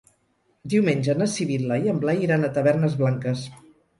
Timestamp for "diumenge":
0.73-1.15